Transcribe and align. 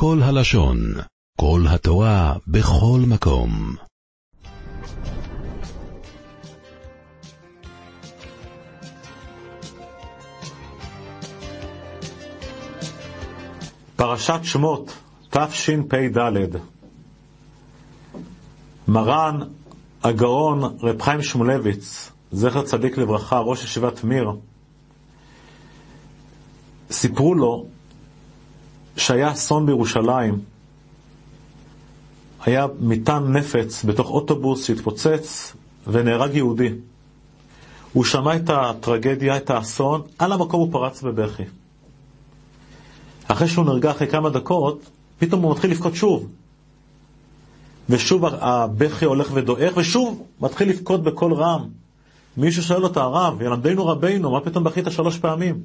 כל 0.00 0.18
הלשון, 0.22 0.78
כל 1.40 1.60
התורה, 1.68 2.34
בכל 2.46 3.00
מקום. 3.08 3.76
פרשת 13.96 14.40
שמות, 14.42 14.96
תשפ"ד. 15.30 16.56
מרן 18.88 19.40
הגאון 20.04 20.64
רב 20.82 21.02
חיים 21.02 21.22
שמואלביץ, 21.22 22.10
זכר 22.32 22.62
צדיק 22.62 22.98
לברכה, 22.98 23.38
ראש 23.38 23.64
ישיבת 23.64 24.04
מיר, 24.04 24.30
סיפרו 26.90 27.34
לו 27.34 27.66
שהיה 28.98 29.32
אסון 29.32 29.66
בירושלים, 29.66 30.38
היה 32.44 32.66
מטען 32.80 33.36
נפץ 33.36 33.84
בתוך 33.84 34.10
אוטובוס 34.10 34.66
שהתפוצץ 34.66 35.52
ונהרג 35.86 36.34
יהודי. 36.34 36.68
הוא 37.92 38.04
שמע 38.04 38.36
את 38.36 38.50
הטרגדיה, 38.50 39.36
את 39.36 39.50
האסון, 39.50 40.02
על 40.18 40.32
המקום 40.32 40.60
הוא 40.60 40.72
פרץ 40.72 41.02
בבכי. 41.02 41.42
אחרי 43.28 43.48
שהוא 43.48 43.64
נרגע 43.64 43.90
אחרי 43.90 44.06
כמה 44.06 44.30
דקות, 44.30 44.90
פתאום 45.18 45.42
הוא 45.42 45.52
מתחיל 45.52 45.70
לבכות 45.70 45.94
שוב. 45.94 46.28
ושוב 47.88 48.24
הבכי 48.24 49.04
הולך 49.04 49.30
ודועך, 49.34 49.76
ושוב 49.76 50.22
מתחיל 50.40 50.68
לבכות 50.68 51.02
בקול 51.02 51.34
רם. 51.34 51.68
מישהו 52.36 52.62
שואל 52.62 52.84
אותו, 52.84 53.00
הרב, 53.00 53.42
ילמדנו 53.42 53.86
רבינו, 53.86 54.30
מה 54.30 54.40
פתאום 54.40 54.64
בכית 54.64 54.84
שלוש 54.90 55.18
פעמים? 55.18 55.60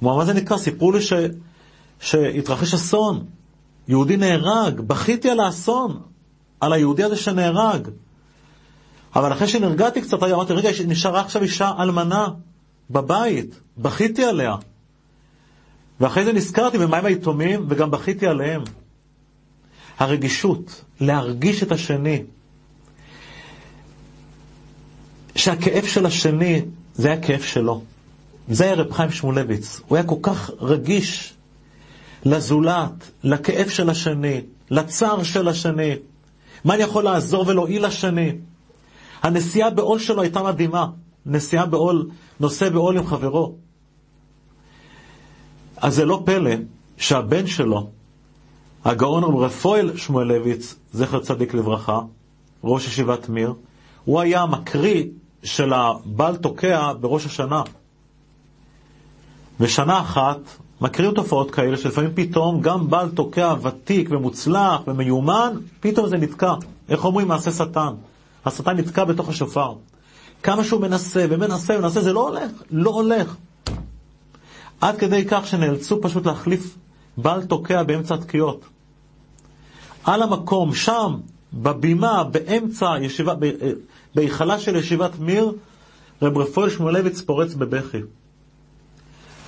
הוא 0.00 0.10
אמר, 0.10 0.18
מה 0.18 0.24
זה 0.24 0.32
נקרא? 0.32 0.56
סיפרו 0.56 0.92
לי 0.92 1.02
ש... 1.02 1.12
שהתרחש 2.04 2.74
אסון. 2.74 3.24
יהודי 3.88 4.16
נהרג, 4.16 4.80
בכיתי 4.80 5.30
על 5.30 5.40
האסון, 5.40 6.00
על 6.60 6.72
היהודי 6.72 7.04
הזה 7.04 7.16
שנהרג. 7.16 7.88
אבל 9.16 9.32
אחרי 9.32 9.48
שנרגעתי 9.48 10.00
קצת, 10.00 10.22
אמרתי, 10.22 10.52
רגע, 10.52 10.70
נשארה 10.86 11.20
עכשיו 11.20 11.42
אישה 11.42 11.72
אלמנה 11.78 12.28
בבית, 12.90 13.60
בכיתי 13.78 14.24
עליה. 14.24 14.56
ואחרי 16.00 16.24
זה 16.24 16.32
נזכרתי 16.32 16.78
במה 16.78 16.98
עם 16.98 17.06
היתומים, 17.06 17.66
וגם 17.68 17.90
בכיתי 17.90 18.26
עליהם. 18.26 18.62
הרגישות, 19.98 20.84
להרגיש 21.00 21.62
את 21.62 21.72
השני. 21.72 22.22
שהכאב 25.36 25.84
של 25.84 26.06
השני, 26.06 26.62
זה 26.94 27.08
היה 27.08 27.20
כאב 27.20 27.42
שלו. 27.42 27.82
זה 28.48 28.64
היה 28.64 28.74
רב 28.74 28.92
חיים 28.92 29.10
שמואלביץ. 29.10 29.80
הוא 29.88 29.96
היה 29.96 30.06
כל 30.06 30.18
כך 30.22 30.50
רגיש 30.60 31.34
לזולת, 32.24 33.10
לכאב 33.24 33.68
של 33.68 33.90
השני, 33.90 34.40
לצער 34.70 35.22
של 35.22 35.48
השני. 35.48 35.92
מה 36.64 36.74
אני 36.74 36.82
יכול 36.82 37.04
לעזור 37.04 37.44
ולהועיל 37.46 37.86
לשני? 37.86 38.32
הנסיעה 39.22 39.70
בעול 39.70 39.98
שלו 39.98 40.22
הייתה 40.22 40.42
מדהימה. 40.42 40.86
נסיעה 41.26 41.66
בעול, 41.66 42.08
נושא 42.40 42.68
בעול 42.68 42.98
עם 42.98 43.06
חברו. 43.06 43.54
אז 45.76 45.94
זה 45.94 46.04
לא 46.04 46.22
פלא 46.24 46.50
שהבן 46.96 47.46
שלו, 47.46 47.90
הגאון 48.84 49.44
רפואל 49.44 49.96
שמואלביץ, 49.96 50.74
זכר 50.92 51.20
צדיק 51.20 51.54
לברכה, 51.54 52.00
ראש 52.64 52.86
ישיבת 52.86 53.28
מיר, 53.28 53.54
הוא 54.04 54.20
היה 54.20 54.42
המקריא 54.42 55.04
של 55.42 55.72
הבעל 55.72 56.36
תוקע 56.36 56.92
בראש 57.00 57.26
השנה. 57.26 57.62
ושנה 59.60 60.00
אחת 60.00 60.38
מקריאו 60.80 61.12
תופעות 61.12 61.50
כאלה 61.50 61.76
שלפעמים 61.76 62.10
פתאום 62.14 62.60
גם 62.60 62.90
בעל 62.90 63.08
תוקע 63.08 63.54
ותיק 63.62 64.08
ומוצלח 64.10 64.80
ומיומן, 64.86 65.56
פתאום 65.80 66.08
זה 66.08 66.16
נתקע. 66.16 66.54
איך 66.88 67.04
אומרים? 67.04 67.28
מעשה 67.28 67.52
שטן. 67.52 67.94
השטן 68.46 68.76
נתקע 68.76 69.04
בתוך 69.04 69.28
השופר. 69.28 69.74
כמה 70.42 70.64
שהוא 70.64 70.80
מנסה 70.80 71.26
ומנסה 71.30 71.78
ומנסה, 71.78 72.00
זה 72.00 72.12
לא 72.12 72.28
הולך, 72.28 72.50
לא 72.70 72.90
הולך. 72.90 73.36
עד 74.80 74.96
כדי 74.98 75.24
כך 75.28 75.46
שנאלצו 75.46 76.02
פשוט 76.02 76.26
להחליף 76.26 76.76
בעל 77.16 77.44
תוקע 77.44 77.82
באמצע 77.82 78.14
התקיעות. 78.14 78.64
על 80.04 80.22
המקום, 80.22 80.74
שם, 80.74 81.14
בבימה, 81.52 82.24
באמצע 82.24 82.94
ישיבה, 83.00 83.34
בהיכלה 84.14 84.58
של 84.58 84.76
ישיבת 84.76 85.18
מיר, 85.18 85.52
רב 86.22 86.38
רפואל 86.38 86.70
שמואלביץ 86.70 87.20
פורץ 87.20 87.54
בבכי. 87.54 87.98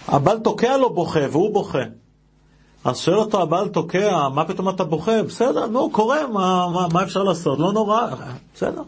הבעל 0.09 0.39
תוקע 0.39 0.77
לא 0.77 0.89
בוכה 0.89 1.21
והוא 1.31 1.55
בוכה. 1.55 1.83
אז 2.84 2.99
שואל 2.99 3.17
אותו 3.17 3.43
הבעל 3.43 3.69
תוקע, 3.69 4.28
מה 4.28 4.44
פתאום 4.44 4.69
אתה 4.69 4.84
בוכה? 4.84 5.22
בסדר, 5.22 5.67
נו, 5.67 5.91
קורה, 5.91 6.27
מה, 6.27 6.69
מה, 6.75 6.87
מה 6.93 7.03
אפשר 7.03 7.22
לעשות? 7.22 7.59
לא 7.59 7.72
נורא, 7.72 8.06
בסדר. 8.55 8.83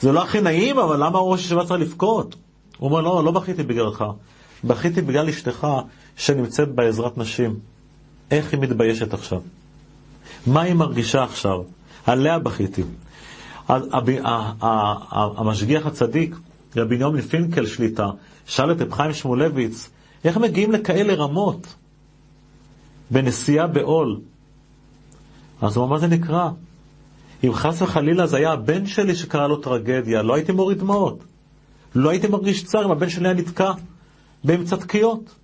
זה 0.00 0.12
לא 0.12 0.22
הכי 0.22 0.40
נעים, 0.40 0.78
אבל 0.78 1.04
למה 1.04 1.18
ראש 1.18 1.44
ישיבה 1.44 1.64
צריך 1.64 1.80
לבכות? 1.80 2.34
הוא 2.78 2.90
אומר, 2.90 3.00
לא, 3.00 3.24
לא 3.24 3.30
בכיתי 3.30 3.62
בגללך. 3.62 4.04
בכיתי 4.64 5.02
בגלל 5.02 5.28
אשתך 5.28 5.66
שנמצאת 6.16 6.68
בעזרת 6.68 7.18
נשים. 7.18 7.58
איך 8.30 8.52
היא 8.52 8.60
מתביישת 8.60 9.14
עכשיו? 9.14 9.40
מה 10.46 10.60
היא 10.60 10.74
מרגישה 10.74 11.22
עכשיו? 11.22 11.62
עליה 12.06 12.38
בכיתי. 12.38 12.82
המשגיח 15.36 15.86
הצדיק, 15.86 16.36
רבי 16.76 16.98
נעמי 16.98 17.22
פינקל 17.22 17.66
שליטה, 17.66 18.10
שאל 18.46 18.72
את 18.72 18.80
רב 18.80 18.92
חיים 18.92 19.14
שמואלביץ, 19.14 19.90
איך 20.24 20.36
מגיעים 20.36 20.72
לכאלה 20.72 21.14
רמות 21.14 21.66
בנסיעה 23.10 23.66
בעול? 23.66 24.20
אז 25.60 25.76
הוא 25.76 25.84
אמר, 25.84 25.92
מה 25.92 25.98
זה 25.98 26.06
נקרא? 26.06 26.50
אם 27.44 27.54
חס 27.54 27.82
וחלילה 27.82 28.26
זה 28.26 28.36
היה 28.36 28.52
הבן 28.52 28.86
שלי 28.86 29.14
שקרה 29.14 29.48
לו 29.48 29.56
טרגדיה, 29.56 30.22
לא 30.22 30.34
הייתי 30.34 30.52
מוריד 30.52 30.78
דמעות. 30.78 31.24
לא 31.94 32.10
הייתי 32.10 32.26
מרגיש 32.26 32.64
צער 32.64 32.84
אם 32.84 32.90
הבן 32.90 33.08
שלי 33.08 33.28
היה 33.28 33.34
נתקע 33.34 33.72
באמצע 34.44 34.76
תקיעות. 34.76 35.34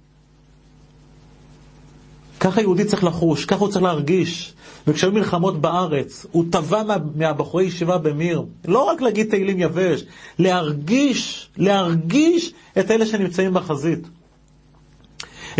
ככה 2.40 2.60
יהודי 2.60 2.84
צריך 2.84 3.04
לחוש, 3.04 3.44
ככה 3.44 3.60
הוא 3.60 3.68
צריך 3.68 3.82
להרגיש. 3.82 4.54
וכשהיו 4.86 5.12
מלחמות 5.12 5.60
בארץ, 5.60 6.26
הוא 6.32 6.44
טבע 6.50 6.82
מה, 6.82 6.96
מהבחורי 7.14 7.64
ישיבה 7.64 7.98
במיר, 7.98 8.42
לא 8.68 8.84
רק 8.84 9.00
להגיד 9.00 9.30
תהילים 9.30 9.60
יבש, 9.60 10.04
להרגיש, 10.38 11.48
להרגיש 11.56 12.52
את 12.78 12.90
אלה 12.90 13.06
שנמצאים 13.06 13.54
בחזית. 13.54 14.08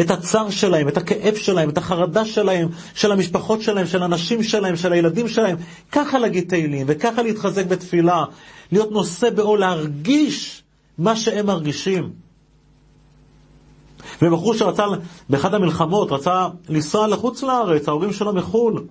את 0.00 0.10
הצער 0.10 0.50
שלהם, 0.50 0.88
את 0.88 0.96
הכאב 0.96 1.34
שלהם, 1.34 1.68
את 1.68 1.78
החרדה 1.78 2.24
שלהם, 2.24 2.68
של 2.94 3.12
המשפחות 3.12 3.62
שלהם, 3.62 3.86
של 3.86 4.02
הנשים 4.02 4.42
שלהם, 4.42 4.76
של 4.76 4.92
הילדים 4.92 5.28
שלהם. 5.28 5.56
ככה 5.92 6.18
להגיד 6.18 6.48
תהילים, 6.48 6.86
וככה 6.88 7.22
להתחזק 7.22 7.66
בתפילה, 7.66 8.24
להיות 8.72 8.90
נושא 8.90 9.30
בעול, 9.30 9.60
להרגיש 9.60 10.62
מה 10.98 11.16
שהם 11.16 11.46
מרגישים. 11.46 12.10
ובחור 14.22 14.54
שרצה, 14.54 14.84
באחד 15.30 15.54
המלחמות, 15.54 16.12
רצה 16.12 16.48
לנסוע 16.68 17.06
לחוץ 17.06 17.42
לארץ, 17.42 17.88
ההורים 17.88 18.12
שלו 18.12 18.32
מחו"ל. 18.32 18.86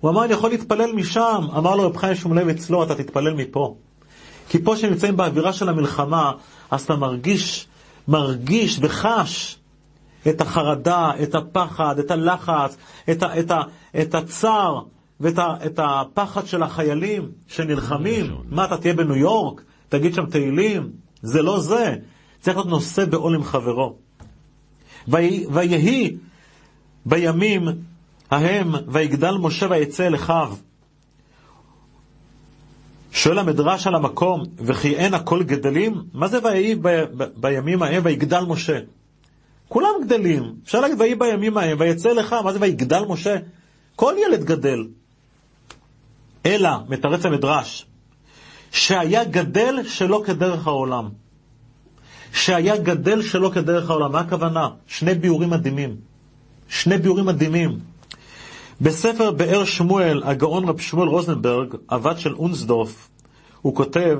הוא 0.00 0.10
אמר, 0.10 0.24
אני 0.24 0.32
יכול 0.32 0.50
להתפלל 0.50 0.92
משם. 0.92 1.46
אמר 1.56 1.76
לו 1.76 1.86
רב 1.86 1.96
חיים 1.96 2.14
שמואלביץ, 2.14 2.70
לא, 2.70 2.82
אתה 2.82 2.94
תתפלל 2.94 3.34
מפה. 3.34 3.74
כי 4.48 4.58
פה 4.62 4.76
שנמצאים 4.76 5.16
באווירה 5.16 5.52
של 5.52 5.68
המלחמה, 5.68 6.32
אז 6.70 6.82
אתה 6.82 6.96
מרגיש, 6.96 7.66
מרגיש 8.08 8.78
וחש 8.82 9.59
את 10.28 10.40
החרדה, 10.40 11.10
את 11.22 11.34
הפחד, 11.34 11.98
את 11.98 12.10
הלחץ, 12.10 12.76
את, 13.10 13.22
ה, 13.22 13.38
את, 13.40 13.50
ה, 13.50 13.60
את 14.00 14.14
הצער 14.14 14.80
ואת 15.20 15.38
ה, 15.38 15.54
את 15.66 15.80
הפחד 15.82 16.46
של 16.46 16.62
החיילים 16.62 17.28
שנלחמים. 17.46 18.34
מה, 18.48 18.64
אתה 18.64 18.76
תהיה 18.76 18.94
בניו 18.94 19.16
יורק? 19.16 19.62
תגיד 19.88 20.14
שם 20.14 20.26
תהילים? 20.26 20.90
זה 21.22 21.42
לא 21.42 21.60
זה. 21.60 21.96
צריך 22.40 22.56
להיות 22.56 22.68
נושא 22.68 23.04
בעול 23.04 23.34
עם 23.34 23.44
חברו. 23.44 23.96
ויהי 25.08 26.16
בימים 27.06 27.68
ההם, 28.30 28.74
ויגדל 28.88 29.34
משה 29.40 29.66
ויצא 29.70 30.06
אל 30.06 30.14
אחיו. 30.14 30.54
שואל 33.12 33.38
המדרש 33.38 33.86
על 33.86 33.94
המקום, 33.94 34.42
וכי 34.56 34.96
אין 34.96 35.14
הכל 35.14 35.42
גדלים? 35.42 36.02
מה 36.14 36.28
זה 36.28 36.38
ויהי 36.44 36.74
ב, 36.74 36.88
ב, 36.88 37.24
בימים 37.36 37.82
ההם 37.82 38.02
ויגדל 38.04 38.44
משה? 38.48 38.78
כולם 39.70 39.90
גדלים. 40.04 40.54
אפשר 40.64 40.80
להגיד 40.80 41.00
ויהי 41.00 41.14
בימים 41.14 41.58
ההם 41.58 41.76
ויצא 41.80 42.12
לך, 42.12 42.32
מה 42.32 42.52
זה 42.52 42.58
ויגדל 42.60 43.02
משה? 43.08 43.36
כל 43.96 44.14
ילד 44.18 44.44
גדל. 44.44 44.86
אלא, 46.46 46.70
מתרץ 46.88 47.26
המדרש, 47.26 47.86
שהיה 48.72 49.24
גדל 49.24 49.74
שלא 49.88 50.22
כדרך 50.26 50.66
העולם. 50.66 51.08
שהיה 52.32 52.76
גדל 52.76 53.22
שלא 53.22 53.50
כדרך 53.54 53.90
העולם. 53.90 54.12
מה 54.12 54.20
הכוונה? 54.20 54.68
שני 54.86 55.14
ביאורים 55.14 55.50
מדהימים. 55.50 55.96
שני 56.68 56.98
ביאורים 56.98 57.26
מדהימים. 57.26 57.78
בספר 58.80 59.30
באר 59.30 59.64
שמואל, 59.64 60.22
הגאון 60.24 60.68
רב 60.68 60.80
שמואל 60.80 61.08
רוזנברג, 61.08 61.74
עבד 61.88 62.18
של 62.18 62.34
אונסדורף, 62.34 63.08
הוא 63.62 63.74
כותב, 63.74 64.18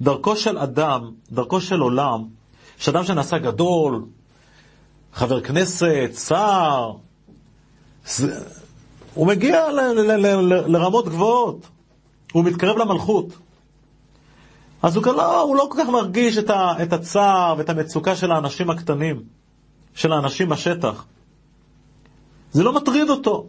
דרכו 0.00 0.36
של 0.36 0.58
אדם, 0.58 1.10
דרכו 1.32 1.60
של 1.60 1.80
עולם, 1.80 2.24
שאדם 2.78 3.04
שנעשה 3.04 3.38
גדול, 3.38 4.04
חבר 5.12 5.40
כנסת, 5.40 6.10
שר, 6.26 6.92
הוא 9.14 9.26
מגיע 9.26 9.72
ל, 9.72 9.80
ל, 9.80 10.12
ל, 10.12 10.26
ל, 10.26 10.76
לרמות 10.76 11.08
גבוהות, 11.08 11.68
הוא 12.32 12.44
מתקרב 12.44 12.76
למלכות. 12.76 13.26
אז 14.82 14.96
הוא, 14.96 15.06
לא, 15.06 15.40
הוא 15.40 15.56
לא 15.56 15.68
כל 15.70 15.78
כך 15.82 15.88
מרגיש 15.88 16.38
את, 16.38 16.50
ה, 16.50 16.72
את 16.82 16.92
הצער 16.92 17.54
ואת 17.58 17.70
המצוקה 17.70 18.16
של 18.16 18.32
האנשים 18.32 18.70
הקטנים, 18.70 19.22
של 19.94 20.12
האנשים 20.12 20.48
בשטח. 20.48 21.04
זה 22.52 22.62
לא 22.62 22.72
מטריד 22.72 23.10
אותו. 23.10 23.46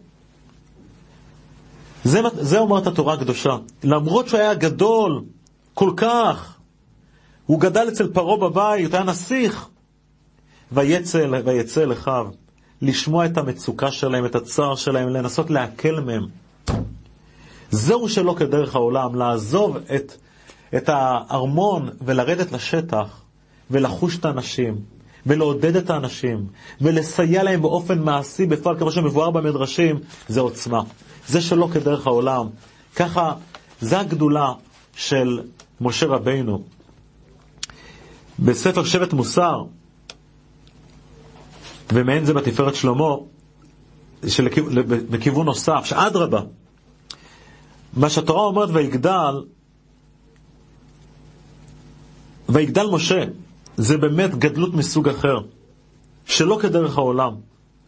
זה, 2.03 2.21
זה 2.33 2.59
אומרת 2.59 2.87
התורה 2.87 3.13
הקדושה. 3.13 3.57
למרות 3.83 4.27
שהוא 4.27 4.39
היה 4.39 4.53
גדול 4.53 5.23
כל 5.73 5.93
כך, 5.97 6.57
הוא 7.45 7.59
גדל 7.59 7.87
אצל 7.87 8.13
פרעה 8.13 8.37
בבית, 8.37 8.93
היה 8.93 9.03
נסיך. 9.03 9.69
ויצא, 10.73 11.25
ויצא 11.45 11.83
אליו, 11.83 12.27
לשמוע 12.81 13.25
את 13.25 13.37
המצוקה 13.37 13.91
שלהם, 13.91 14.25
את 14.25 14.35
הצער 14.35 14.75
שלהם, 14.75 15.09
לנסות 15.09 15.49
להקל 15.49 15.99
מהם. 15.99 16.25
זהו 17.71 18.09
שלא 18.09 18.35
כדרך 18.37 18.75
העולם, 18.75 19.15
לעזוב 19.15 19.77
את, 19.95 20.13
את 20.75 20.89
הארמון 20.89 21.89
ולרדת 22.05 22.51
לשטח 22.51 23.21
ולחוש 23.71 24.17
את 24.17 24.25
האנשים, 24.25 24.75
ולעודד 25.25 25.75
את 25.75 25.89
האנשים, 25.89 26.47
ולסייע 26.81 27.43
להם 27.43 27.61
באופן 27.61 27.99
מעשי 27.99 28.45
בפועל, 28.45 28.79
כמו 28.79 28.91
שמבואר 28.91 29.31
במדרשים, 29.31 29.99
זה 30.27 30.39
עוצמה. 30.41 30.81
זה 31.27 31.41
שלא 31.41 31.67
כדרך 31.73 32.07
העולם. 32.07 32.47
ככה, 32.95 33.33
זה 33.81 33.99
הגדולה 33.99 34.51
של 34.95 35.39
משה 35.81 36.05
רבינו. 36.05 36.63
בספר 38.39 38.83
שבט 38.83 39.13
מוסר, 39.13 39.63
ומעין 41.93 42.25
זה 42.25 42.33
בתפארת 42.33 42.75
שלמה, 42.75 43.15
בכיוון 45.09 45.45
נוסף, 45.45 45.81
שאדרבה, 45.85 46.41
מה 47.93 48.09
שהתורה 48.09 48.43
אומרת 48.43 48.69
ויגדל, 48.73 49.43
ויגדל 52.49 52.85
משה, 52.91 53.23
זה 53.77 53.97
באמת 53.97 54.35
גדלות 54.35 54.73
מסוג 54.73 55.09
אחר, 55.09 55.37
שלא 56.25 56.57
כדרך 56.61 56.97
העולם. 56.97 57.33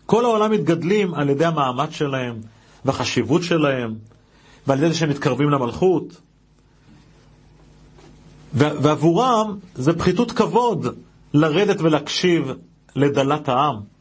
כל 0.06 0.26
העולם 0.26 0.52
מתגדלים 0.52 1.14
על 1.14 1.30
ידי 1.30 1.46
המעמד 1.46 1.92
שלהם, 1.92 2.36
והחשיבות 2.86 3.44
שלהם, 3.44 3.96
ועל 4.68 4.84
ידי 4.84 4.94
שהם 4.94 5.10
מתקרבים 5.10 5.50
למלכות. 5.50 6.22
ועבורם 8.54 9.58
זה 9.76 9.94
פחיתות 9.94 10.32
כבוד 10.32 10.88
לרדת 11.34 11.82
ולהקשיב 11.82 12.52
לדלת 12.96 13.50
העם. 13.50 13.95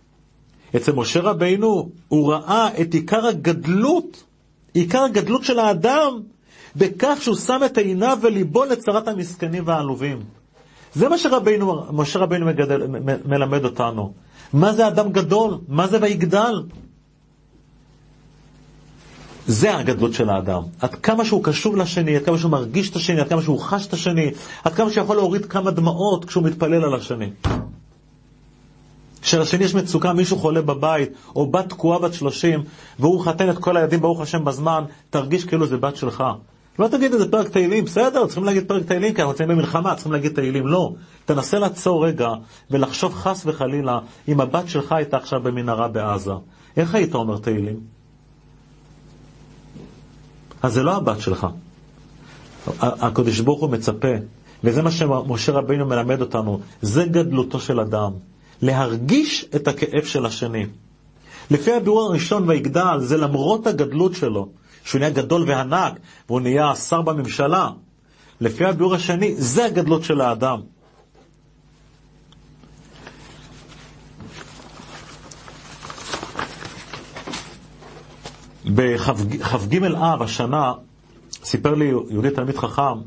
אצל 0.76 0.92
משה 0.92 1.20
רבינו 1.20 1.88
הוא 2.08 2.32
ראה 2.32 2.68
את 2.80 2.94
עיקר 2.94 3.26
הגדלות, 3.26 4.24
עיקר 4.74 5.04
הגדלות 5.04 5.44
של 5.44 5.58
האדם, 5.58 6.20
בכך 6.76 7.18
שהוא 7.20 7.36
שם 7.36 7.60
את 7.66 7.78
עיניו 7.78 8.18
וליבו 8.22 8.64
לצרת 8.64 9.08
המסכנים 9.08 9.62
והעלובים. 9.66 10.20
זה 10.94 11.08
מה 11.08 11.18
שרבינו, 11.18 11.82
משה 11.92 12.18
רבינו 12.18 12.46
מגדל, 12.46 12.86
מ, 12.86 13.30
מלמד 13.30 13.64
אותנו. 13.64 14.12
מה 14.52 14.72
זה 14.72 14.88
אדם 14.88 15.12
גדול? 15.12 15.58
מה 15.68 15.86
זה 15.86 15.98
ויגדל? 16.02 16.62
זה 19.46 19.76
הגדלות 19.76 20.12
של 20.12 20.30
האדם. 20.30 20.62
עד 20.80 20.94
כמה 20.94 21.24
שהוא 21.24 21.44
קשוב 21.44 21.76
לשני, 21.76 22.16
עד 22.16 22.22
כמה 22.22 22.38
שהוא 22.38 22.50
מרגיש 22.50 22.90
את 22.90 22.96
השני, 22.96 23.20
עד 23.20 23.28
כמה 23.28 23.42
שהוא 23.42 23.60
חש 23.60 23.86
את 23.86 23.92
השני, 23.92 24.30
עד 24.64 24.74
כמה 24.74 24.90
שיכול 24.90 25.16
להוריד 25.16 25.46
כמה 25.46 25.70
דמעות 25.70 26.24
כשהוא 26.24 26.44
מתפלל 26.44 26.84
על 26.84 26.94
השני. 26.94 27.30
כשלשני 29.24 29.64
יש 29.64 29.74
מצוקה, 29.74 30.12
מישהו 30.12 30.38
חולה 30.38 30.62
בבית, 30.62 31.10
או 31.36 31.50
בת 31.50 31.68
תקועה 31.68 31.98
בת 31.98 32.14
30, 32.14 32.62
והוא 32.98 33.24
חתן 33.24 33.50
את 33.50 33.58
כל 33.58 33.76
הילדים, 33.76 34.00
ברוך 34.00 34.20
השם, 34.20 34.44
בזמן, 34.44 34.84
תרגיש 35.10 35.44
כאילו 35.44 35.66
זה 35.66 35.76
בת 35.76 35.96
שלך. 35.96 36.24
לא 36.78 36.88
תגיד 36.88 37.12
איזה 37.12 37.30
פרק 37.30 37.48
תהילים, 37.48 37.84
בסדר, 37.84 38.26
צריכים 38.26 38.44
להגיד 38.44 38.68
פרק 38.68 38.82
תהילים, 38.86 39.14
כי 39.14 39.20
אנחנו 39.20 39.32
נמצאים 39.32 39.48
במלחמה, 39.48 39.94
צריכים 39.94 40.12
להגיד 40.12 40.32
תהילים. 40.32 40.66
לא. 40.66 40.92
תנסה 41.24 41.58
לעצור 41.58 42.06
רגע 42.06 42.28
ולחשוב 42.70 43.14
חס 43.14 43.42
וחלילה, 43.46 43.98
אם 44.28 44.40
הבת 44.40 44.68
שלך 44.68 44.92
הייתה 44.92 45.16
עכשיו 45.16 45.40
במנהרה 45.42 45.88
בעזה, 45.88 46.32
איך 46.76 46.94
היית 46.94 47.14
אומר 47.14 47.38
תהילים? 47.38 47.80
אז 50.62 50.72
זה 50.72 50.82
לא 50.82 50.96
הבת 50.96 51.20
שלך. 51.20 51.46
הקדוש 52.80 53.40
ברוך 53.40 53.60
הוא 53.60 53.70
מצפה, 53.70 54.14
וזה 54.64 54.82
מה 54.82 54.90
שמשה 54.90 55.52
רבינו 55.52 55.86
מלמד 55.86 56.20
אותנו, 56.20 56.60
זה 56.82 57.04
גדלותו 57.04 57.60
של 57.60 57.80
אדם, 57.80 58.12
להרגיש 58.62 59.46
את 59.56 59.68
הכאב 59.68 60.04
של 60.04 60.26
השני. 60.26 60.66
לפי 61.50 61.72
הביאור 61.72 62.00
הראשון 62.00 62.48
ויגדל, 62.48 62.98
זה 63.00 63.16
למרות 63.16 63.66
הגדלות 63.66 64.14
שלו, 64.14 64.48
שהוא 64.84 64.98
נהיה 64.98 65.10
גדול 65.10 65.44
וענק, 65.46 65.92
והוא 66.28 66.40
נהיה 66.40 66.74
שר 66.74 67.02
בממשלה. 67.02 67.70
לפי 68.40 68.64
הביאור 68.64 68.94
השני, 68.94 69.34
זה 69.36 69.64
הגדלות 69.64 70.04
של 70.04 70.20
האדם. 70.20 70.60
בכ"ג 78.64 79.84
אב 79.84 80.22
השנה, 80.22 80.72
סיפר 81.44 81.74
לי 81.74 81.84
יהודי 81.84 82.30
תלמיד 82.30 82.56
חכם, 82.56 83.00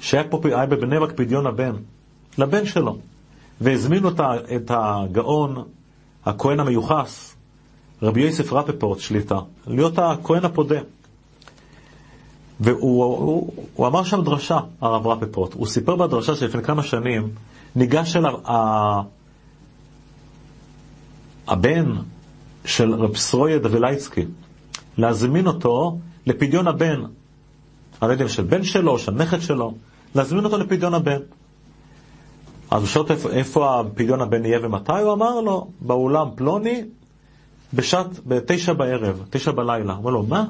שהיה 0.00 0.24
פה, 0.24 0.40
היה 0.44 0.66
בבני 0.66 0.98
ברק 0.98 1.12
פדיון 1.16 1.46
הבן, 1.46 1.72
לבן 2.38 2.66
שלו, 2.66 2.98
והזמינו 3.60 4.08
את 4.56 4.70
הגאון, 4.70 5.64
הכהן 6.24 6.60
המיוחס, 6.60 7.34
רבי 8.02 8.20
יוסף 8.20 8.52
רפפורט 8.52 8.98
שליטה, 8.98 9.38
להיות 9.66 9.98
הכהן 9.98 10.44
הפודה. 10.44 10.80
והוא 12.60 13.04
הוא, 13.04 13.52
הוא 13.74 13.86
אמר 13.86 14.04
שם 14.04 14.24
דרשה, 14.24 14.58
הרב 14.80 15.06
רפפורט. 15.06 15.54
הוא 15.54 15.66
סיפר 15.66 15.96
בדרשה 15.96 16.36
שלפני 16.36 16.62
כמה 16.62 16.82
שנים 16.82 17.28
ניגש 17.76 18.16
אליו 18.16 18.34
הבן 21.48 21.94
של 22.64 22.94
רב 22.94 23.16
סרויה 23.16 23.58
דבלייצקי, 23.58 24.24
להזמין 24.98 25.46
אותו 25.46 25.98
לפדיון 26.26 26.68
הבן, 26.68 27.02
על 28.00 28.10
ידי 28.10 28.28
של 28.28 28.42
בן 28.42 28.64
שלו, 28.64 28.98
של 28.98 29.12
נכד 29.12 29.40
שלו, 29.40 29.74
להזמין 30.14 30.44
אותו 30.44 30.58
לפדיון 30.58 30.94
הבן. 30.94 31.20
אז 32.70 32.82
הוא 32.82 32.88
שואל 32.88 33.06
איפה, 33.30 33.80
הפדיון 33.80 34.20
הבן 34.20 34.44
יהיה 34.44 34.58
ומתי? 34.62 34.92
הוא 34.92 35.12
אמר 35.12 35.40
לו, 35.40 35.70
באולם 35.80 36.28
פלוני, 36.34 36.84
בשעת, 37.74 38.06
בתשע 38.26 38.72
בערב, 38.72 39.24
תשע 39.30 39.50
בלילה. 39.52 39.92
הוא 39.92 39.98
אומר 39.98 40.10
לו, 40.10 40.22
מה? 40.22 40.44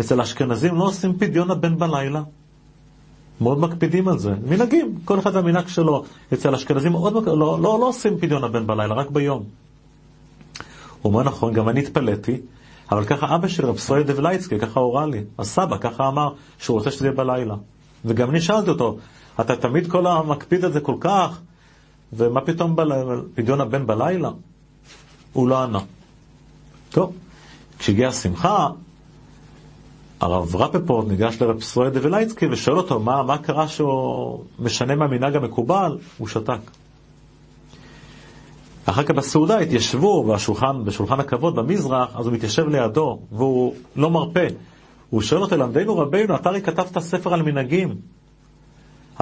אצל 0.00 0.20
האשכנזים 0.20 0.74
לא 0.74 0.84
עושים 0.84 1.18
פדיון 1.18 1.50
הבן 1.50 1.78
בלילה. 1.78 2.22
מאוד 3.40 3.58
מקפידים 3.58 4.08
על 4.08 4.18
זה. 4.18 4.34
מנהגים, 4.48 4.98
כל 5.04 5.18
אחד 5.18 5.36
והמנהג 5.36 5.68
שלו. 5.68 6.04
אצל 6.32 6.54
האשכנזים 6.54 6.92
מאוד 6.92 7.12
מקפידים, 7.12 7.38
לא, 7.38 7.58
לא, 7.62 7.78
לא 7.80 7.88
עושים 7.88 8.18
פדיון 8.18 8.44
הבן 8.44 8.66
בלילה, 8.66 8.94
רק 8.94 9.10
ביום. 9.10 9.44
הוא 11.02 11.12
אומר, 11.12 11.22
נכון, 11.22 11.52
גם 11.52 11.68
אני 11.68 11.80
התפלאתי, 11.80 12.40
אבל 12.92 13.04
ככה 13.04 13.34
אבא 13.34 13.48
של 13.48 13.66
רב 13.66 13.78
סרוי 13.78 14.04
דבלייצקי, 14.04 14.58
ככה 14.58 14.80
הורה 14.80 15.06
לי. 15.06 15.24
הסבא 15.38 15.76
ככה 15.80 16.08
אמר 16.08 16.32
שהוא 16.58 16.78
רוצה 16.78 16.90
שזה 16.90 17.06
יהיה 17.06 17.16
בלילה. 17.16 17.54
וגם 18.04 18.30
אני 18.30 18.40
שאלתי 18.40 18.70
אותו, 18.70 18.96
אתה 19.40 19.56
תמיד 19.56 19.90
כל 19.90 20.06
המקפיד 20.06 20.64
את 20.64 20.72
זה 20.72 20.80
כל 20.80 20.94
כך, 21.00 21.40
ומה 22.12 22.40
פתאום 22.40 22.76
פדיון 23.34 23.60
הבן 23.60 23.86
בלילה? 23.86 24.30
הוא 25.32 25.48
לא 25.48 25.62
ענה. 25.62 25.78
טוב, 26.90 27.12
כשהגיעה 27.78 28.08
השמחה, 28.10 28.68
הרב 30.20 30.56
רפפורט 30.56 31.08
ניגש 31.08 31.42
לרב 31.42 31.62
סרוי 31.62 31.90
דבלייצקי 31.90 32.46
ושואל 32.46 32.76
אותו 32.76 33.00
מה, 33.00 33.22
מה 33.22 33.38
קרה 33.38 33.68
שהוא 33.68 34.44
משנה 34.58 34.94
מהמנהג 34.94 35.36
המקובל, 35.36 35.98
הוא 36.18 36.28
שתק. 36.28 36.60
אחר 38.84 39.02
כך 39.02 39.10
בסעודה 39.10 39.58
התיישבו 39.58 40.24
בשולחן, 40.24 40.84
בשולחן 40.84 41.20
הכבוד 41.20 41.56
במזרח, 41.56 42.16
אז 42.16 42.26
הוא 42.26 42.34
מתיישב 42.34 42.68
לידו, 42.68 43.18
והוא 43.32 43.74
לא 43.96 44.10
מרפה. 44.10 44.40
הוא 45.10 45.22
שואל 45.22 45.42
אותו, 45.42 45.56
למדנו 45.56 45.98
רבינו, 45.98 46.36
אתה 46.36 46.48
הרי 46.48 46.62
כתבת 46.62 46.98
ספר 46.98 47.34
על 47.34 47.42
מנהגים. 47.42 47.94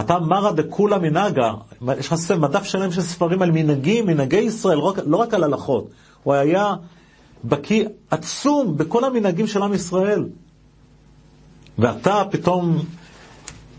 אתה 0.01 0.19
מרא 0.19 0.53
דקולה 0.53 0.99
מנהגה, 0.99 1.55
יש 1.99 2.13
לך 2.13 2.31
מדף 2.31 2.65
שלם 2.65 2.93
של 2.93 3.03
ספרים 3.03 3.43
על 3.43 3.51
מנהגים, 3.51 4.07
מנהגי 4.07 4.37
ישראל, 4.37 4.77
לא, 4.79 4.95
לא 5.07 5.17
רק 5.17 5.35
על 5.35 5.45
הלכות. 5.45 5.89
הוא 6.23 6.35
היה 6.35 6.75
בקיא 7.45 7.87
עצום 8.11 8.77
בכל 8.77 9.05
המנהגים 9.05 9.47
של 9.47 9.63
עם 9.63 9.75
ישראל. 9.75 10.29
ואתה 11.79 12.23
פתאום 12.31 12.79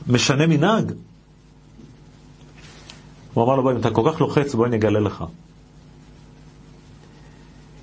משנה 0.07 0.47
מנהג. 0.47 0.91
הוא 3.33 3.43
אמר 3.43 3.55
לו, 3.55 3.63
בואי, 3.63 3.75
אם 3.75 3.79
אתה 3.79 3.89
כל 3.89 4.11
כך 4.11 4.21
לוחץ, 4.21 4.55
בואי 4.55 4.69
אני 4.69 4.77
אגלה 4.77 4.99
לך. 4.99 5.23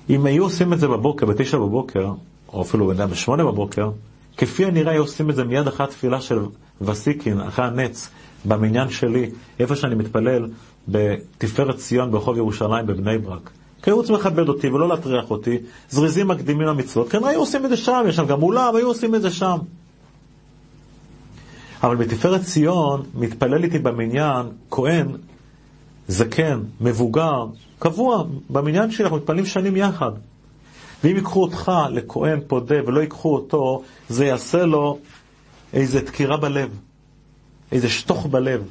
אם 0.09 0.25
היו 0.25 0.43
עושים 0.43 0.73
את 0.73 0.79
זה 0.79 0.87
בבוקר, 0.87 1.25
בתשע 1.25 1.57
בבוקר, 1.57 2.11
או 2.53 2.61
אפילו 2.61 2.87
בשמונה 3.11 3.43
בבוקר, 3.43 3.91
כפי 4.37 4.65
הנראה 4.65 4.91
היו 4.91 5.01
עושים 5.01 5.29
את 5.29 5.35
זה 5.35 5.43
מיד 5.43 5.67
אחרי 5.67 5.85
התפילה 5.85 6.21
של 6.21 6.39
וסיקין, 6.81 7.41
אחרי 7.41 7.65
הנץ, 7.65 8.09
במניין 8.45 8.89
שלי, 8.89 9.29
איפה 9.59 9.75
שאני 9.75 9.95
מתפלל, 9.95 10.47
בתפארת 10.87 11.77
ציון 11.77 12.11
ברחוב 12.11 12.37
ירושלים 12.37 12.85
בבני 12.85 13.17
ברק. 13.17 13.49
כי 13.83 13.89
היו 13.89 13.97
רוצים 13.97 14.15
לכבד 14.15 14.49
אותי 14.49 14.67
ולא 14.69 14.89
להטריח 14.89 15.31
אותי, 15.31 15.57
זריזים 15.89 16.27
מקדימים 16.27 16.67
למצוות, 16.67 17.09
כנראה 17.09 17.29
היו 17.29 17.39
עושים 17.39 17.65
את 17.65 17.69
זה 17.69 17.77
שם, 17.77 18.03
יש 18.07 18.15
שם 18.15 18.25
גם 18.25 18.43
אולם, 18.43 18.75
היו 18.75 18.87
עושים 18.87 19.15
את 19.15 19.21
זה 19.21 19.31
שם. 19.31 19.57
אבל 21.83 21.95
בתפארת 21.95 22.41
ציון 22.41 23.03
מתפלל 23.15 23.63
איתי 23.63 23.79
במניין 23.79 24.45
כהן, 24.71 25.07
זקן, 26.07 26.59
מבוגר, 26.81 27.45
קבוע, 27.79 28.23
במניין 28.49 28.91
שלי 28.91 29.03
אנחנו 29.03 29.17
מתפללים 29.17 29.45
שנים 29.45 29.75
יחד. 29.77 30.11
ואם 31.03 31.15
ייקחו 31.15 31.41
אותך 31.41 31.71
לכהן 31.91 32.39
פודה 32.47 32.75
ולא 32.85 32.99
ייקחו 33.01 33.33
אותו, 33.35 33.81
זה 34.09 34.25
יעשה 34.25 34.65
לו 34.65 34.97
איזה 35.75 36.01
דקירה 36.01 36.37
בלב, 36.37 36.69
איזה 37.71 37.89
שטוך 37.89 38.25
בלב. 38.25 38.63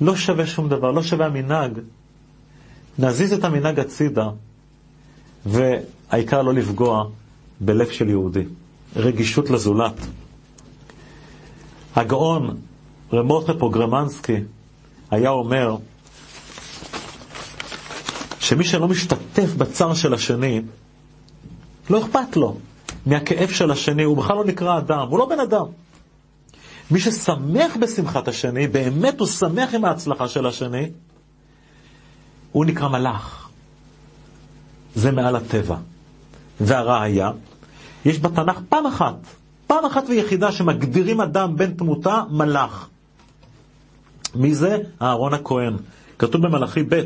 לא 0.00 0.16
שווה 0.16 0.46
שום 0.46 0.68
דבר, 0.68 0.90
לא 0.90 1.02
שווה 1.02 1.26
המנהג. 1.26 1.72
נזיז 2.98 3.32
את 3.32 3.44
המנהג 3.44 3.80
הצידה, 3.80 4.28
והעיקר 5.46 6.42
לא 6.42 6.54
לפגוע 6.54 7.04
בלב 7.60 7.90
של 7.90 8.08
יהודי. 8.08 8.44
רגישות 8.96 9.50
לזולת. 9.50 9.94
הגאון 11.96 12.56
רמוטה 13.12 13.54
פוגרמנסקי 13.54 14.36
היה 15.10 15.30
אומר 15.30 15.76
שמי 18.40 18.64
שלא 18.64 18.88
משתתף 18.88 19.54
בצער 19.58 19.94
של 19.94 20.14
השני, 20.14 20.62
לא 21.90 21.98
אכפת 22.02 22.36
לו 22.36 22.56
מהכאב 23.06 23.48
של 23.48 23.70
השני, 23.70 24.02
הוא 24.02 24.16
בכלל 24.16 24.36
לא 24.36 24.44
נקרא 24.44 24.78
אדם, 24.78 25.06
הוא 25.08 25.18
לא 25.18 25.26
בן 25.28 25.40
אדם. 25.40 25.64
מי 26.90 27.00
ששמח 27.00 27.76
בשמחת 27.80 28.28
השני, 28.28 28.68
באמת 28.68 29.20
הוא 29.20 29.28
שמח 29.28 29.74
עם 29.74 29.84
ההצלחה 29.84 30.28
של 30.28 30.46
השני, 30.46 30.90
הוא 32.52 32.64
נקרא 32.64 32.88
מלאך. 32.88 33.48
זה 34.94 35.10
מעל 35.10 35.36
הטבע. 35.36 35.76
והראיה, 36.60 37.30
יש 38.04 38.20
בתנ"ך 38.20 38.60
פעם 38.68 38.86
אחת, 38.86 39.14
פעם 39.66 39.84
אחת 39.84 40.04
ויחידה 40.08 40.52
שמגדירים 40.52 41.20
אדם 41.20 41.56
בן 41.56 41.74
תמותה 41.74 42.22
מלאך. 42.30 42.88
מי 44.34 44.54
זה? 44.54 44.78
אהרון 45.02 45.34
הכהן. 45.34 45.76
כתוב 46.18 46.42
במלאכי 46.46 46.82
ב' 46.82 47.02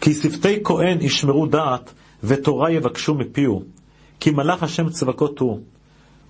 כי 0.00 0.14
שפתי 0.14 0.60
כהן 0.64 1.00
ישמרו 1.00 1.46
דעת 1.46 1.92
ותורה 2.24 2.70
יבקשו 2.70 3.14
מפיהו, 3.14 3.62
כי 4.20 4.30
מלאך 4.30 4.62
השם 4.62 4.88
צבקות 4.88 5.38
הוא. 5.38 5.60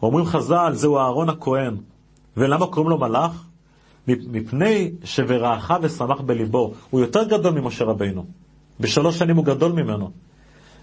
אומרים 0.03 0.27
חז"ל, 0.27 0.73
זהו 0.75 0.99
אהרון 0.99 1.29
הכהן. 1.29 1.77
ולמה 2.37 2.67
קוראים 2.67 2.91
לו 2.91 2.99
מלאך? 2.99 3.45
מפני 4.09 4.91
שוורעך 5.05 5.73
ושמח 5.83 6.21
בליבו. 6.21 6.73
הוא 6.91 7.01
יותר 7.01 7.25
גדול 7.25 7.53
ממשה 7.61 7.85
רבינו. 7.85 8.25
בשלוש 8.81 9.19
שנים 9.19 9.37
הוא 9.37 9.45
גדול 9.45 9.73
ממנו. 9.73 10.11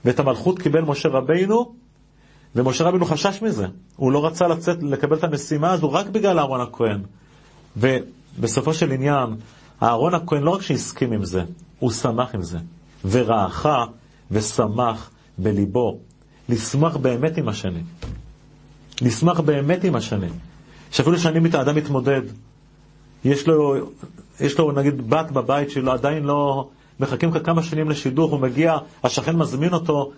ואת 0.06 0.20
המלכות 0.20 0.60
קיבל 0.60 0.82
משה 0.82 1.10
רבינו, 1.10 1.74
ומשה 2.56 2.84
רבינו 2.84 3.06
חשש 3.06 3.42
מזה. 3.42 3.68
הוא 3.96 4.12
לא 4.12 4.26
רצה 4.26 4.48
לצאת, 4.48 4.84
לקבל 4.84 5.18
את 5.18 5.24
המשימה 5.24 5.72
הזו 5.72 5.92
רק 5.92 6.08
בגלל 6.08 6.40
אהרון 6.40 6.62
הכהן. 6.62 7.02
ובסופו 7.78 8.74
של 8.74 8.92
עניין, 8.92 9.36
אהרון 9.84 10.14
הכהן 10.14 10.44
לא 10.44 10.52
רק 10.52 10.62
שהסכים 10.62 11.12
עם 11.12 11.26
זה, 11.26 11.44
הוא 11.80 11.92
שמח 11.92 12.36
עם 12.36 12.42
זה. 12.42 12.58
ורעך 13.06 13.66
ושמח 14.32 15.12
בליבו. 15.38 16.00
לשמח 16.50 16.98
באמת 16.98 17.38
עם 17.38 17.50
השני. 17.50 17.82
לשמח 19.02 19.40
באמת 19.40 19.84
עם 19.84 19.96
השני. 19.96 20.28
שאפילו 20.92 21.20
שאני 21.20 21.50
האדם 21.54 21.76
מתמודד, 21.76 22.22
יש 23.26 23.48
לו, 23.48 23.76
יש 24.40 24.60
לו 24.60 24.72
נגיד 24.72 25.10
בת 25.10 25.32
בבית 25.32 25.70
שלו, 25.70 25.92
עדיין 25.92 26.24
לא, 26.24 26.68
מחכים 27.00 27.32
כמה 27.32 27.64
שנים 27.64 27.90
לשידוך, 27.90 28.32
הוא 28.32 28.40
מגיע, 28.40 28.78
השכן 29.04 29.36
מזמין 29.36 29.74
אותו 29.74 30.12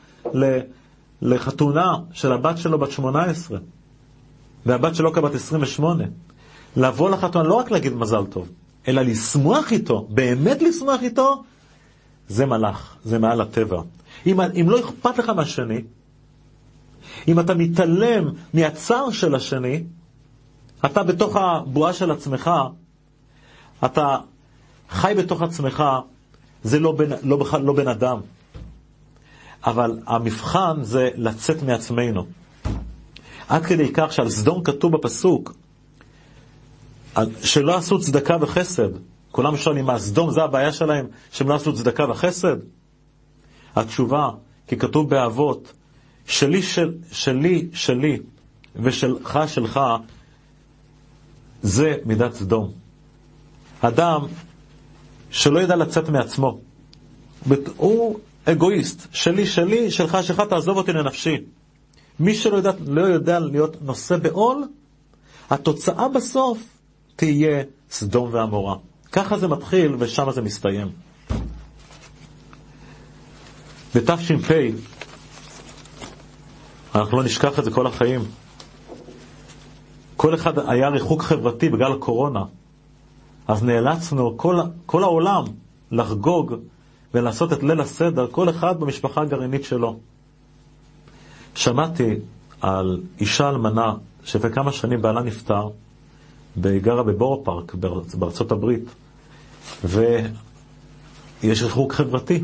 לחתונה 1.22 1.96
של 2.14 2.32
הבת 2.32 2.58
שלו 2.58 2.80
בת 2.80 2.92
18, 2.92 3.60
והבת 4.66 4.96
שלו 4.96 5.14
כבת 5.14 5.36
28. 5.36 6.04
לבוא 6.76 7.10
לחתונה, 7.10 7.48
לא 7.48 7.54
רק 7.54 7.72
להגיד 7.72 7.94
מזל 7.94 8.26
טוב, 8.26 8.50
אלא 8.88 9.02
לשמוח 9.02 9.72
איתו, 9.72 10.08
באמת 10.10 10.62
לשמוח 10.62 11.02
איתו, 11.02 11.44
זה 12.28 12.46
מלאך, 12.46 12.96
זה 13.04 13.20
מעל 13.20 13.42
הטבע. 13.42 13.82
אם, 14.26 14.42
אם 14.42 14.70
לא 14.70 14.80
אכפת 14.80 15.18
לך 15.18 15.30
מהשני, 15.30 15.82
אם 17.28 17.40
אתה 17.40 17.54
מתעלם 17.54 18.30
מהצער 18.54 19.12
של 19.12 19.36
השני, 19.36 19.84
אתה 20.86 21.04
בתוך 21.04 21.36
הבועה 21.36 21.94
של 21.94 22.12
עצמך, 22.12 22.52
אתה 23.86 24.18
חי 24.90 25.14
בתוך 25.18 25.42
עצמך, 25.42 25.84
זה 26.64 26.80
לא 26.80 26.92
בן, 26.92 27.10
לא, 27.24 27.38
בכלל 27.38 27.62
לא 27.62 27.74
בן 27.74 27.88
אדם. 27.88 28.20
אבל 29.66 30.00
המבחן 30.08 30.78
זה 30.84 31.10
לצאת 31.16 31.64
מעצמנו. 31.64 32.26
עד 33.48 33.66
כדי 33.66 33.90
כך 33.94 34.14
שעל 34.14 34.30
סדום 34.30 34.64
כתוב 34.64 34.94
בפסוק, 34.94 35.54
שלא 37.44 37.78
עשו 37.78 38.00
צדקה 38.00 38.38
וחסד. 38.42 38.90
כולם 39.32 39.58
שואלים, 39.58 39.86
מה, 39.86 40.00
סדום 40.00 40.32
זה 40.32 40.44
הבעיה 40.44 40.74
שלהם, 40.74 41.08
שהם 41.32 41.50
לא 41.50 41.56
עשו 41.56 41.74
צדקה 41.74 42.10
וחסד? 42.10 42.58
התשובה, 43.76 44.30
כי 44.68 44.78
כתוב 44.78 45.10
באבות, 45.10 45.74
שלי, 46.28 46.62
של, 46.62 46.94
שלי, 47.12 47.68
שלי, 47.74 48.18
ושלך, 48.76 49.40
שלך, 49.48 49.80
זה 51.62 51.96
מידת 52.06 52.34
סדום. 52.34 52.72
אדם 53.82 54.22
שלא 55.30 55.60
ידע 55.60 55.76
לצאת 55.76 56.10
מעצמו, 56.10 56.60
הוא 57.78 58.20
אגואיסט, 58.46 59.08
שלי, 59.12 59.48
שלי, 59.48 59.92
שלך, 59.92 60.18
שלך, 60.22 60.42
תעזוב 60.50 60.78
אותי 60.78 60.94
לנפשי. 60.94 61.38
מי 62.20 62.36
שלא 62.36 62.56
יודע, 62.56 62.72
לא 62.88 63.02
יודע 63.02 63.40
להיות 63.40 63.82
נושא 63.82 64.18
בעול, 64.18 64.64
התוצאה 65.50 66.08
בסוף 66.08 66.64
תהיה 67.16 67.64
סדום 67.92 68.30
ועמורה. 68.34 68.76
ככה 69.12 69.38
זה 69.38 69.48
מתחיל 69.48 69.96
ושם 70.00 70.32
זה 70.32 70.42
מסתיים. 70.42 70.88
בתש"פ, 73.96 74.52
אנחנו 76.96 77.18
לא 77.18 77.24
נשכח 77.24 77.60
את 77.60 77.64
זה 77.64 77.72
כל 77.72 77.88
החיים, 77.88 78.22
כל 80.18 80.36
אחד 80.36 80.70
היה 80.70 80.90
ריחוק 80.90 81.22
חברתי 81.22 81.70
בגלל 81.70 81.94
הקורונה, 81.94 82.44
אז 83.48 83.64
נאלצנו, 83.64 84.38
כל, 84.38 84.60
כל 84.86 85.04
העולם, 85.04 85.44
לחגוג 85.92 86.56
ולעשות 87.14 87.54
את 87.54 87.64
ליל 87.64 87.82
הסדר, 87.82 88.28
כל 88.32 88.50
אחד 88.50 88.80
במשפחה 88.80 89.22
הגרעינית 89.22 89.64
שלו. 89.64 90.00
שמעתי 91.56 92.16
על 92.62 93.02
אישה 93.20 93.50
אלמנה 93.50 93.94
שלפני 94.24 94.52
כמה 94.52 94.72
שנים 94.72 95.02
בעלה 95.02 95.22
נפטר, 95.22 95.70
גרה 96.60 97.04
בבורו 97.04 97.44
פארק 97.44 97.76
בארצות 98.20 98.52
הברית, 98.52 98.84
ויש 99.84 101.64
ריחוק 101.64 101.94
חברתי. 101.94 102.44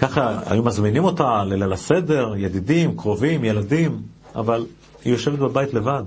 ככה 0.00 0.40
היו 0.46 0.62
מזמינים 0.62 1.04
אותה 1.04 1.44
לליל 1.44 1.72
הסדר, 1.72 2.34
ידידים, 2.36 2.96
קרובים, 2.96 3.44
ילדים, 3.44 4.02
אבל 4.34 4.66
היא 5.04 5.12
יושבת 5.12 5.38
בבית 5.38 5.74
לבד. 5.74 6.02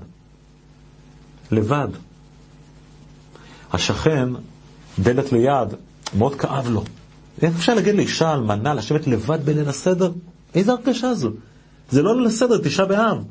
לבד. 1.50 1.88
השכן, 3.72 4.28
דלת 4.98 5.32
ליד, 5.32 5.68
מאוד 6.18 6.34
כאב 6.34 6.68
לו. 6.68 6.84
איך 7.42 7.56
אפשר 7.56 7.74
להגיד 7.74 7.94
לאישה 7.94 8.34
אלמנה 8.34 8.74
לשבת 8.74 9.06
לבד 9.06 9.44
בליל 9.44 9.68
הסדר? 9.68 10.12
איזה 10.54 10.72
הרגשה 10.72 11.14
זו? 11.14 11.30
זה 11.90 12.02
לא 12.02 12.16
ליל 12.16 12.26
הסדר, 12.26 12.58
תשעה 12.58 12.86
באב. 12.86 13.24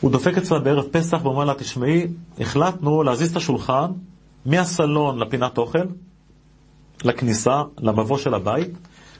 הוא 0.00 0.10
דופק 0.10 0.38
אצלה 0.38 0.58
בערב 0.58 0.84
פסח 0.90 1.18
ואומר 1.22 1.44
לה, 1.44 1.54
תשמעי, 1.54 2.06
החלטנו 2.38 3.02
להזיז 3.02 3.30
את 3.30 3.36
השולחן 3.36 3.90
מהסלון 4.46 5.18
לפינת 5.18 5.58
אוכל, 5.58 5.78
לכניסה, 7.04 7.62
למבוא 7.78 8.18
של 8.18 8.34
הבית, 8.34 8.70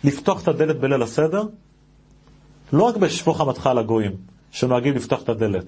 לפתוח 0.04 0.42
את 0.42 0.48
הדלת 0.48 0.80
בליל 0.80 1.02
הסדר, 1.02 1.42
לא 2.72 2.82
רק 2.82 2.96
בשפוך 2.96 3.38
חמתך 3.38 3.66
על 3.66 3.78
הגויים, 3.78 4.12
שנוהגים 4.50 4.94
לפתוח 4.94 5.22
את 5.22 5.28
הדלת. 5.28 5.64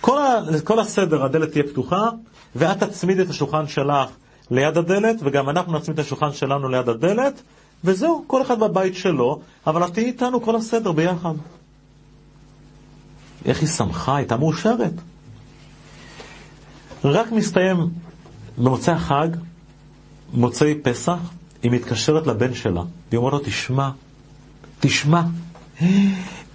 כל, 0.00 0.18
ה, 0.18 0.40
כל 0.64 0.80
הסדר, 0.80 1.24
הדלת 1.24 1.50
תהיה 1.52 1.64
פתוחה, 1.64 2.08
ואת 2.56 2.82
תצמידי 2.82 3.22
את 3.22 3.30
השולחן 3.30 3.66
שלך 3.66 4.10
ליד 4.50 4.78
הדלת, 4.78 5.16
וגם 5.20 5.48
אנחנו 5.48 5.72
נצמיד 5.72 5.98
את 5.98 6.04
השולחן 6.06 6.32
שלנו 6.32 6.68
ליד 6.68 6.88
הדלת, 6.88 7.42
וזהו, 7.84 8.24
כל 8.26 8.42
אחד 8.42 8.60
בבית 8.60 8.94
שלו, 8.94 9.40
אבל 9.66 9.84
את 9.84 9.94
תהיי 9.94 10.06
איתנו 10.06 10.42
כל 10.42 10.56
הסדר 10.56 10.92
ביחד. 10.92 11.34
איך 13.44 13.60
היא 13.60 13.68
שמחה, 13.68 14.16
הייתה 14.16 14.36
מאושרת. 14.36 14.92
רק 17.04 17.32
מסתיים 17.32 17.76
במוצאי 18.58 18.94
החג, 18.94 19.28
מוצאי 20.32 20.74
פסח, 20.74 21.18
היא 21.62 21.70
מתקשרת 21.70 22.26
לבן 22.26 22.54
שלה, 22.54 22.82
והיא 23.10 23.18
אומרת 23.18 23.32
לו, 23.32 23.38
תשמע, 23.38 23.90
תשמע, 24.80 25.22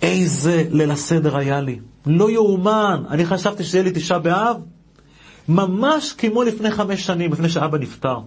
איזה 0.02 0.66
ליל 0.72 0.92
הסדר 0.92 1.38
היה 1.38 1.62
לי. 1.62 1.80
לא 2.06 2.32
יאומן, 2.32 3.04
אני 3.10 3.26
חשבתי 3.26 3.64
שיהיה 3.64 3.84
לי 3.84 3.92
תשעה 3.94 4.20
באב, 4.20 4.58
ממש 5.50 6.14
כמו 6.18 6.44
לפני 6.44 6.72
חמש 6.72 7.06
שנים, 7.06 7.34
לפני 7.34 7.50
שאבא 7.50 7.78
נפטר. 7.78 8.20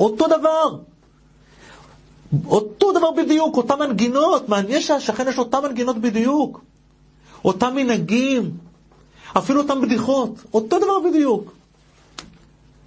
אותו 0.00 0.26
דבר. 0.26 0.78
אותו 2.46 2.92
דבר 2.92 3.10
בדיוק, 3.10 3.56
אותן 3.56 3.78
מנגינות. 3.78 4.48
מעניין 4.48 4.80
שהשכן 4.80 5.28
יש 5.28 5.38
אותן 5.38 5.58
מנגינות 5.62 5.98
בדיוק. 5.98 6.60
אותם 7.44 7.72
מנהגים. 7.76 8.50
אפילו 9.38 9.60
אותן 9.60 9.80
בדיחות. 9.80 10.44
אותו 10.54 10.78
דבר 10.78 11.10
בדיוק. 11.10 11.52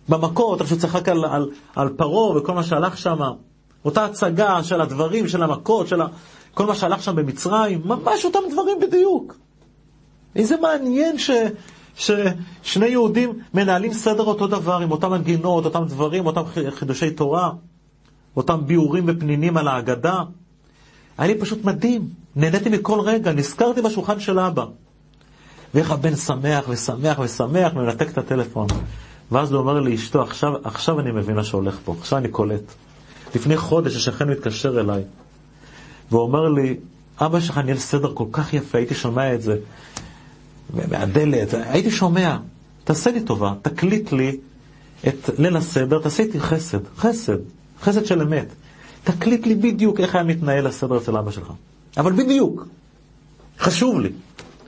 במכות, 0.10 0.60
איך 0.62 0.70
שהוא 0.70 0.80
צחק 0.80 1.10
על, 1.10 1.26
על, 1.26 1.50
על 1.76 1.90
פרעה 1.90 2.38
וכל 2.38 2.54
מה 2.54 2.64
שהלך 2.64 2.98
שם. 2.98 3.20
אותה 3.86 4.06
הצגה 4.06 4.64
של 4.64 4.82
הדברים, 4.82 5.28
של 5.28 5.44
המכות, 5.44 5.88
של 5.88 6.02
ה... 6.02 6.08
כל 6.54 6.66
מה 6.66 6.76
שהלך 6.76 7.04
שם 7.04 7.16
במצרים, 7.16 7.82
ממש 7.86 8.26
אותם 8.26 8.40
דברים 8.52 8.80
בדיוק. 8.80 9.36
איזה 10.36 10.56
מעניין 10.58 11.18
ש, 11.18 11.32
ששני 11.96 12.86
יהודים 12.88 13.40
מנהלים 13.54 13.94
סדר 13.94 14.24
אותו 14.24 14.48
דבר, 14.48 14.78
עם 14.82 14.92
אותם 14.92 15.12
מנגינות, 15.12 15.66
אותם 15.66 15.84
דברים, 15.88 16.26
אותם 16.26 16.42
חידושי 16.70 17.12
תורה, 17.12 17.52
אותם 18.38 18.66
ביאורים 18.66 19.04
ופנינים 19.08 19.58
על 19.58 19.68
ההגדה. 19.68 20.22
היה 21.18 21.28
לי 21.28 21.40
פשוט 21.40 21.64
מדהים, 21.64 22.10
נהניתי 22.36 22.70
מכל 22.70 23.00
רגע, 23.00 23.32
נזכרתי 23.32 23.82
בשולחן 23.82 24.20
של 24.20 24.40
אבא. 24.40 24.66
ואיך 25.74 25.92
הבן 25.92 26.16
שמח 26.16 26.66
ושמח 26.70 27.20
ושמח, 27.20 27.72
ומנתק 27.76 28.10
את 28.10 28.18
הטלפון. 28.18 28.68
ואז 29.32 29.52
הוא 29.52 29.60
אומר 29.60 29.80
לאשתו, 29.80 30.22
עכשיו, 30.22 30.54
עכשיו 30.64 31.00
אני 31.00 31.12
מבין 31.12 31.36
מה 31.36 31.44
שהולך 31.44 31.80
פה, 31.86 31.96
עכשיו 32.00 32.20
אני 32.20 32.28
קולט. 32.28 32.74
לפני 33.36 33.58
חודש 33.58 33.96
השכן 33.96 34.30
מתקשר 34.30 34.80
אליי, 34.80 35.04
והוא 36.12 36.22
אומר 36.22 36.50
לי, 36.50 36.78
אבא 37.22 37.40
שלך 37.40 37.58
ניהל 37.58 37.78
סדר 37.78 38.14
כל 38.14 38.26
כך 38.32 38.54
יפה, 38.54 38.78
הייתי 38.78 38.96
שומע 38.96 39.34
את 39.34 39.42
זה 39.42 39.58
מהדלת, 40.90 41.54
הייתי 41.54 41.92
שומע, 41.92 42.38
תעשה 42.84 43.12
לי 43.12 43.22
טובה, 43.22 43.54
תקליט 43.62 44.12
לי 44.12 44.38
את 45.08 45.30
ליל 45.38 45.58
הסדר, 45.58 46.00
תעשה 46.00 46.24
איתי 46.24 46.40
חסד, 46.40 46.80
חסד, 46.98 47.38
חסד 47.82 48.06
של 48.06 48.22
אמת. 48.22 48.48
תקליט 49.04 49.48
לי 49.48 49.56
בדיוק 49.56 50.00
איך 50.00 50.16
היה 50.16 50.24
מתנהל 50.24 50.68
הסדר 50.68 50.98
אצל 50.98 51.18
אבא 51.18 51.32
שלך. 51.32 51.52
אבל 51.98 52.12
בדיוק. 52.12 52.68
חשוב 53.60 54.00
לי. 54.00 54.10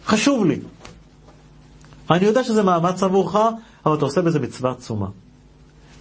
חשוב 0.06 0.46
לי. 0.46 0.60
אני 2.12 2.26
יודע 2.26 2.44
שזה 2.44 2.64
מאמץ 2.64 3.04
עבורך, 3.04 3.36
אבל 3.86 3.96
אתה 3.96 4.06
עושה 4.06 4.22
בזה 4.22 4.40
מצווה 4.40 4.72
עצומה. 4.72 5.08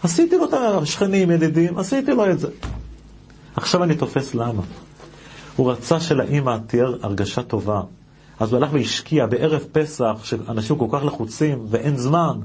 עשיתי 0.02 0.36
לו 0.36 0.44
את 0.44 0.52
השכנים, 0.52 1.30
ידידים, 1.30 1.78
עשיתי 1.78 2.10
לו 2.10 2.30
את 2.30 2.38
זה. 2.38 2.48
עכשיו 3.56 3.82
אני 3.82 3.94
תופס 3.94 4.34
למה. 4.34 4.62
הוא 5.56 5.72
רצה 5.72 6.00
שלאימא 6.00 6.56
תהיה 6.66 6.86
הרגשה 7.02 7.42
טובה. 7.42 7.82
אז 8.40 8.52
הוא 8.52 8.56
הלך 8.56 8.72
והשקיע 8.72 9.26
בערב 9.26 9.64
פסח, 9.72 10.16
שאנשים 10.22 10.78
כל 10.78 10.86
כך 10.92 11.04
לחוצים 11.04 11.66
ואין 11.70 11.96
זמן, 11.96 12.38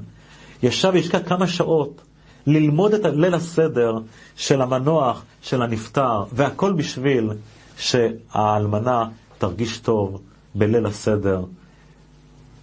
ישב 0.62 0.90
והשקיע 0.94 1.20
כמה 1.20 1.46
שעות 1.46 2.02
ללמוד 2.46 2.94
את 2.94 3.00
ליל 3.04 3.34
הסדר 3.34 3.98
של 4.36 4.62
המנוח, 4.62 5.24
של 5.42 5.62
הנפטר, 5.62 6.24
והכל 6.32 6.72
בשביל 6.72 7.30
שהאלמנה 7.76 9.04
תרגיש 9.38 9.78
טוב 9.78 10.20
בליל 10.54 10.86
הסדר 10.86 11.44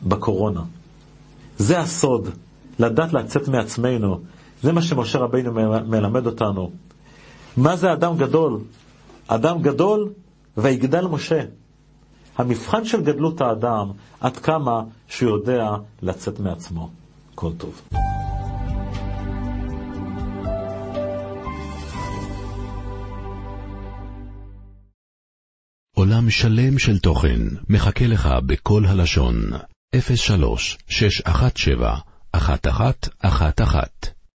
בקורונה. 0.03 0.61
זה 1.57 1.79
הסוד, 1.79 2.29
לדעת 2.79 3.13
לצאת 3.13 3.47
מעצמנו. 3.47 4.19
זה 4.63 4.71
מה 4.71 4.81
שמשה 4.81 5.19
רבינו 5.19 5.53
מלמד 5.87 6.25
אותנו. 6.25 6.71
מה 7.57 7.75
זה 7.75 7.93
אדם 7.93 8.17
גדול? 8.17 8.59
אדם 9.27 9.61
גדול 9.61 10.09
ויגדל 10.57 11.07
משה. 11.07 11.41
המבחן 12.37 12.85
של 12.85 13.03
גדלות 13.03 13.41
האדם, 13.41 13.91
עד 14.21 14.37
כמה 14.37 14.81
שהוא 15.07 15.31
יודע 15.31 15.75
לצאת 16.01 16.39
מעצמו. 16.39 16.89
כל 17.35 17.51
טוב. 17.57 17.81
עולם 25.95 26.29
שלם 26.29 26.79
של 26.79 26.99
תוכן 26.99 27.39
מחכה 27.69 28.07
לך 28.07 28.29
בכל 28.45 28.85
הלשון, 28.85 29.35
03 29.95 30.77
617 30.87 31.99
1111 32.47 34.16